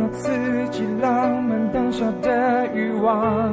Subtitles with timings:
[0.00, 0.30] 那刺
[0.70, 3.52] 激浪漫当下的欲望，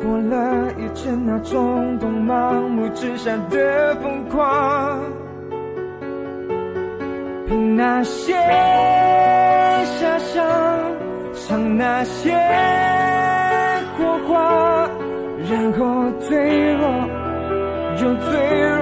[0.00, 4.98] 过了一阵那冲动盲目之下的疯狂，
[7.46, 8.32] 凭那些
[9.84, 10.42] 遐想，
[11.34, 12.32] 想那些
[13.98, 14.88] 火花，
[15.50, 16.88] 然后坠落
[18.00, 18.32] 又坠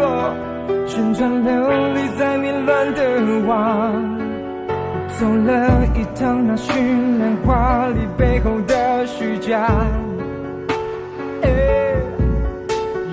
[0.01, 0.37] 落。
[0.87, 1.53] 旋转流
[1.95, 4.16] 离在迷乱的网，
[5.19, 9.67] 走了一趟那绚烂华丽背后的虚假，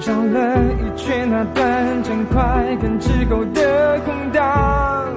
[0.06, 5.08] 绕了一圈那短暂快感之后的空荡，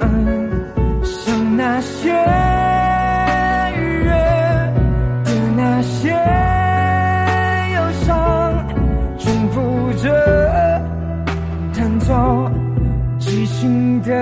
[0.00, 0.48] 嗯
[1.02, 2.10] 像那些
[3.76, 4.10] 愉悦
[5.24, 6.10] 的那些
[7.74, 8.64] 忧伤，
[9.18, 10.08] 重复着。
[11.76, 12.48] 弹奏
[13.18, 14.12] 激情的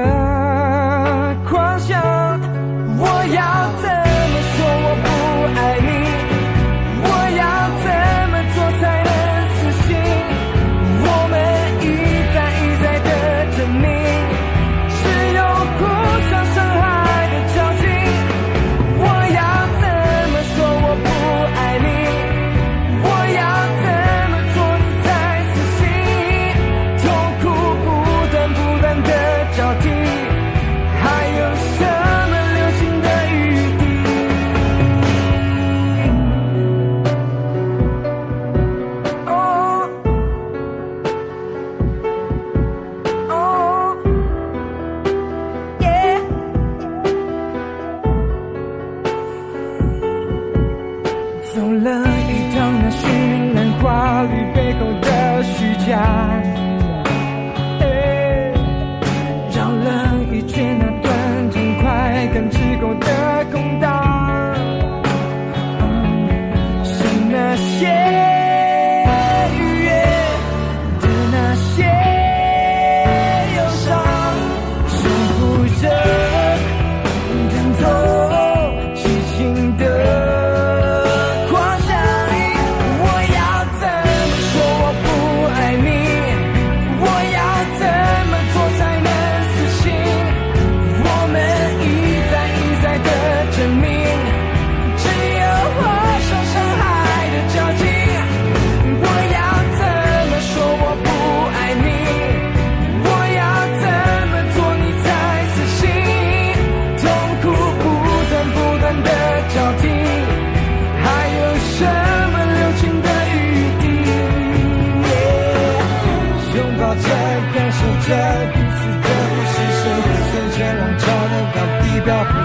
[55.93, 55.99] 下
[59.55, 63.92] 绕了一圈那段痛快跟直勾的空荡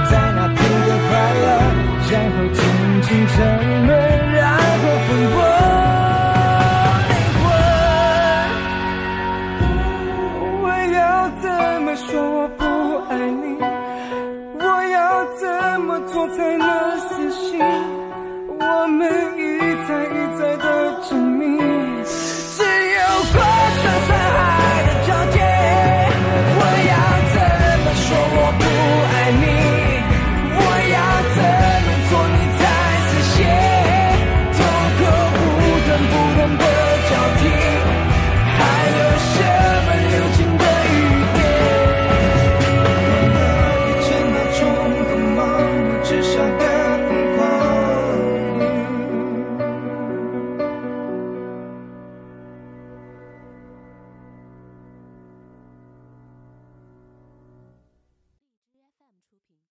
[0.10, 1.12] 在那片刻快
[1.44, 1.46] 乐，
[2.12, 2.60] 然后静
[3.02, 3.36] 静沉
[3.88, 3.90] 沦，
[4.34, 5.40] 然后分我
[7.10, 7.46] 灵魂。
[10.64, 11.00] 我要
[11.42, 11.46] 怎
[11.84, 12.62] 么说我不
[13.10, 13.46] 爱你？
[14.60, 14.96] 我要
[15.36, 15.46] 怎
[15.82, 16.66] 么做才能
[17.00, 17.60] 死心？